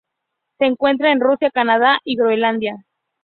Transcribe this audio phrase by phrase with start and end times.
[0.57, 2.87] Se encuentra en Rusia, Canadá y Groenlandia.